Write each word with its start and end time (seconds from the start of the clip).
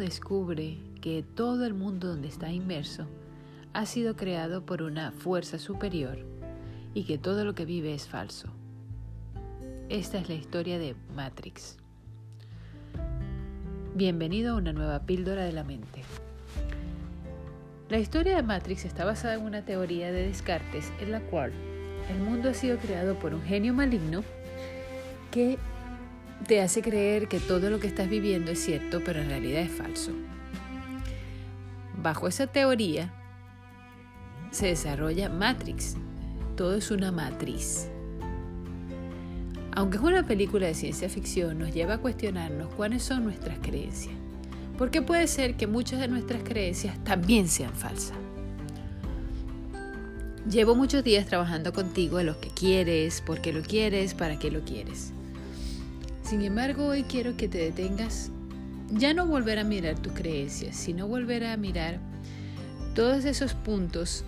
descubre 0.00 0.78
que 1.00 1.22
todo 1.22 1.64
el 1.64 1.74
mundo 1.74 2.08
donde 2.08 2.26
está 2.26 2.50
inmerso 2.50 3.06
ha 3.72 3.86
sido 3.86 4.16
creado 4.16 4.66
por 4.66 4.82
una 4.82 5.12
fuerza 5.12 5.58
superior 5.58 6.18
y 6.94 7.04
que 7.04 7.18
todo 7.18 7.44
lo 7.44 7.54
que 7.54 7.64
vive 7.64 7.94
es 7.94 8.08
falso. 8.08 8.48
Esta 9.88 10.18
es 10.18 10.28
la 10.28 10.34
historia 10.34 10.78
de 10.78 10.96
Matrix. 11.14 11.76
Bienvenido 13.94 14.54
a 14.54 14.56
una 14.56 14.72
nueva 14.72 15.00
píldora 15.00 15.44
de 15.44 15.52
la 15.52 15.64
mente. 15.64 16.02
La 17.88 17.98
historia 17.98 18.36
de 18.36 18.42
Matrix 18.42 18.84
está 18.84 19.04
basada 19.04 19.34
en 19.34 19.42
una 19.42 19.64
teoría 19.64 20.10
de 20.10 20.28
Descartes 20.28 20.92
en 21.00 21.12
la 21.12 21.20
cual 21.20 21.52
el 22.08 22.18
mundo 22.20 22.48
ha 22.48 22.54
sido 22.54 22.78
creado 22.78 23.18
por 23.18 23.34
un 23.34 23.42
genio 23.42 23.74
maligno 23.74 24.24
que 25.30 25.58
te 26.46 26.60
hace 26.60 26.82
creer 26.82 27.28
que 27.28 27.38
todo 27.40 27.70
lo 27.70 27.80
que 27.80 27.86
estás 27.86 28.08
viviendo 28.08 28.50
es 28.50 28.58
cierto, 28.64 29.02
pero 29.04 29.20
en 29.20 29.28
realidad 29.28 29.62
es 29.62 29.70
falso. 29.70 30.12
Bajo 32.02 32.28
esa 32.28 32.46
teoría 32.46 33.12
se 34.50 34.66
desarrolla 34.66 35.28
Matrix. 35.28 35.96
Todo 36.56 36.76
es 36.76 36.90
una 36.90 37.12
matriz. 37.12 37.88
Aunque 39.72 39.98
es 39.98 40.02
una 40.02 40.26
película 40.26 40.66
de 40.66 40.74
ciencia 40.74 41.08
ficción, 41.08 41.58
nos 41.58 41.72
lleva 41.72 41.94
a 41.94 41.98
cuestionarnos 41.98 42.74
cuáles 42.74 43.02
son 43.02 43.24
nuestras 43.24 43.58
creencias. 43.60 44.14
Porque 44.76 45.02
puede 45.02 45.26
ser 45.26 45.56
que 45.56 45.66
muchas 45.66 46.00
de 46.00 46.08
nuestras 46.08 46.42
creencias 46.42 47.02
también 47.04 47.48
sean 47.48 47.72
falsas. 47.74 48.16
Llevo 50.50 50.74
muchos 50.74 51.04
días 51.04 51.26
trabajando 51.26 51.72
contigo 51.72 52.18
en 52.18 52.26
lo 52.26 52.40
que 52.40 52.48
quieres, 52.48 53.20
por 53.20 53.40
qué 53.40 53.52
lo 53.52 53.62
quieres, 53.62 54.14
para 54.14 54.38
qué 54.38 54.50
lo 54.50 54.64
quieres. 54.64 55.12
Sin 56.30 56.42
embargo, 56.42 56.86
hoy 56.86 57.02
quiero 57.02 57.36
que 57.36 57.48
te 57.48 57.58
detengas, 57.58 58.30
ya 58.88 59.14
no 59.14 59.26
volver 59.26 59.58
a 59.58 59.64
mirar 59.64 59.98
tus 59.98 60.12
creencias, 60.12 60.76
sino 60.76 61.08
volver 61.08 61.44
a 61.44 61.56
mirar 61.56 61.98
todos 62.94 63.24
esos 63.24 63.54
puntos 63.54 64.24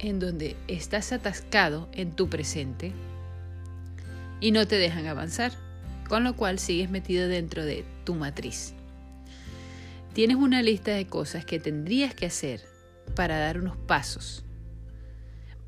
en 0.00 0.18
donde 0.18 0.56
estás 0.66 1.12
atascado 1.12 1.88
en 1.92 2.10
tu 2.10 2.28
presente 2.28 2.90
y 4.40 4.50
no 4.50 4.66
te 4.66 4.74
dejan 4.74 5.06
avanzar, 5.06 5.52
con 6.08 6.24
lo 6.24 6.34
cual 6.34 6.58
sigues 6.58 6.90
metido 6.90 7.28
dentro 7.28 7.64
de 7.64 7.84
tu 8.02 8.16
matriz. 8.16 8.74
Tienes 10.14 10.38
una 10.38 10.62
lista 10.62 10.90
de 10.90 11.06
cosas 11.06 11.44
que 11.44 11.60
tendrías 11.60 12.12
que 12.12 12.26
hacer 12.26 12.62
para 13.14 13.38
dar 13.38 13.60
unos 13.60 13.76
pasos, 13.76 14.42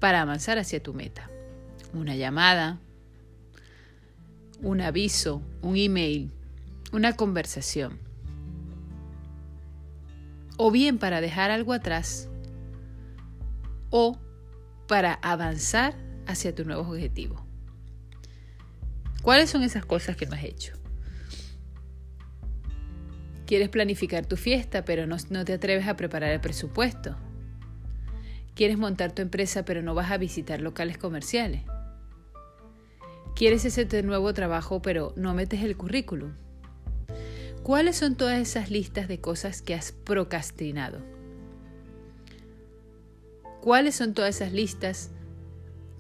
para 0.01 0.23
avanzar 0.23 0.59
hacia 0.59 0.83
tu 0.83 0.93
meta. 0.93 1.31
Una 1.95 2.17
llamada, 2.17 2.81
un 4.62 4.81
aviso, 4.81 5.42
un 5.62 5.77
email, 5.77 6.33
una 6.92 7.14
conversación. 7.14 7.98
O 10.56 10.70
bien 10.70 10.98
para 10.98 11.20
dejar 11.20 11.50
algo 11.50 11.73
atrás 11.73 12.28
o 13.91 14.19
para 14.87 15.15
avanzar 15.15 15.95
hacia 16.27 16.55
tu 16.55 16.65
nuevo 16.65 16.83
objetivo. 16.83 17.47
¿Cuáles 19.23 19.50
son 19.50 19.62
esas 19.62 19.84
cosas 19.84 20.17
que 20.17 20.27
no 20.27 20.34
has 20.34 20.45
hecho? 20.45 20.75
Quieres 23.47 23.69
planificar 23.69 24.27
tu 24.27 24.37
fiesta, 24.37 24.84
pero 24.84 25.06
no, 25.06 25.17
no, 25.31 25.45
te 25.45 25.55
atreves 25.55 25.87
a 25.87 25.97
preparar 25.97 26.33
el 26.33 26.41
presupuesto. 26.41 27.17
Quieres 28.55 28.77
montar 28.77 29.12
tu 29.12 29.22
empresa, 29.22 29.65
pero 29.65 29.83
no 29.83 29.95
vas 29.95 30.11
a 30.11 30.19
visitar 30.19 30.61
locales 30.61 30.98
comerciales. 30.98 31.62
Quieres 33.39 33.64
ese 33.64 34.03
nuevo 34.03 34.34
trabajo, 34.34 34.83
pero 34.83 35.12
no 35.14 35.33
metes 35.33 35.62
el 35.62 35.77
currículum. 35.77 36.33
¿Cuáles 37.62 37.94
son 37.94 38.17
todas 38.17 38.36
esas 38.36 38.69
listas 38.69 39.06
de 39.06 39.21
cosas 39.21 39.62
que 39.62 39.76
has 39.76 39.93
procrastinado? 39.93 40.99
¿Cuáles 43.60 43.94
son 43.94 44.12
todas 44.12 44.34
esas 44.34 44.53
listas 44.53 45.12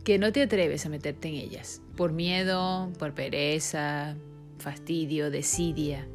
que 0.02 0.18
no 0.18 0.32
te 0.32 0.42
atreves 0.42 0.84
a 0.84 0.88
meterte 0.88 1.28
en 1.28 1.34
ellas? 1.34 1.80
Por 1.96 2.10
miedo, 2.10 2.92
por 2.98 3.14
pereza, 3.14 4.16
fastidio, 4.58 5.30
desidia. 5.30 6.08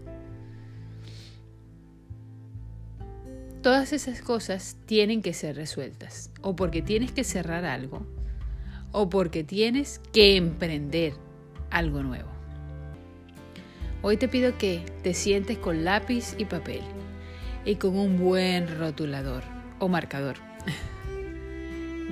Todas 3.62 3.94
esas 3.94 4.22
cosas 4.22 4.75
tienen 4.88 5.22
que 5.22 5.31
ser 5.33 5.56
resueltas, 5.56 6.31
o 6.41 6.53
porque 6.57 6.81
tienes 6.81 7.13
que 7.13 7.23
cerrar 7.23 7.63
algo, 7.63 8.06
o 8.94 9.09
porque 9.09 9.44
tienes 9.44 10.00
que 10.14 10.38
emprender 10.38 11.14
algo 11.70 12.02
nuevo. 12.02 12.30
Hoy 14.02 14.18
te 14.18 14.30
pido 14.30 14.58
que 14.58 14.86
te 15.02 15.14
sientes 15.14 15.58
con 15.58 15.84
lápiz 15.84 16.36
y 16.38 16.46
papel 16.46 16.81
y 17.66 17.76
con 17.76 17.98
un 17.98 18.18
buen 18.18 18.78
rotulador 18.78 19.44
o 19.80 19.90
marcador 19.90 20.38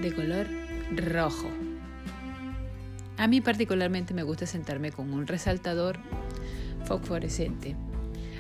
de 0.02 0.14
color 0.14 0.47
rojo. 0.96 1.47
A 3.18 3.28
mí 3.28 3.40
particularmente 3.40 4.13
me 4.13 4.24
gusta 4.24 4.48
sentarme 4.48 4.92
con 4.92 5.13
un 5.13 5.28
resaltador 5.28 6.00
fosforescente, 6.86 7.75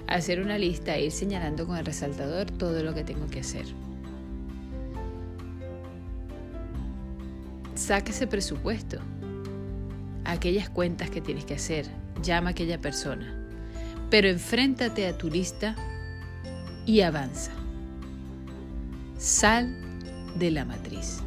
hacer 0.07 0.41
una 0.41 0.57
lista 0.57 0.95
e 0.95 1.05
ir 1.05 1.11
señalando 1.11 1.67
con 1.67 1.77
el 1.77 1.85
resaltador 1.85 2.49
todo 2.49 2.83
lo 2.83 2.95
que 2.95 3.03
tengo 3.03 3.27
que 3.27 3.41
hacer. 3.41 3.65
Saca 7.81 8.11
ese 8.11 8.27
presupuesto, 8.27 8.99
aquellas 10.23 10.69
cuentas 10.69 11.09
que 11.09 11.19
tienes 11.19 11.45
que 11.45 11.55
hacer, 11.55 11.87
llama 12.21 12.49
a 12.49 12.51
aquella 12.51 12.79
persona, 12.79 13.35
pero 14.11 14.29
enfréntate 14.29 15.07
a 15.07 15.17
tu 15.17 15.31
lista 15.31 15.75
y 16.85 17.01
avanza. 17.01 17.51
Sal 19.17 19.75
de 20.37 20.51
la 20.51 20.63
matriz. 20.63 21.21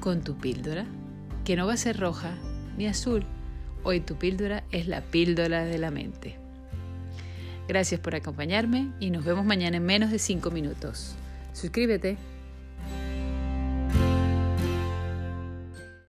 Con 0.00 0.22
tu 0.22 0.38
píldora, 0.38 0.86
que 1.44 1.54
no 1.54 1.66
va 1.66 1.74
a 1.74 1.76
ser 1.76 2.00
roja 2.00 2.32
ni 2.78 2.86
azul, 2.86 3.26
hoy 3.84 4.00
tu 4.00 4.16
píldora 4.16 4.64
es 4.72 4.88
la 4.88 5.02
píldora 5.02 5.66
de 5.66 5.76
la 5.76 5.90
mente. 5.90 6.38
Gracias 7.68 8.00
por 8.00 8.14
acompañarme 8.14 8.92
y 8.98 9.10
nos 9.10 9.26
vemos 9.26 9.44
mañana 9.44 9.76
en 9.76 9.84
menos 9.84 10.10
de 10.10 10.18
5 10.18 10.50
minutos. 10.50 11.16
Suscríbete. 11.52 12.31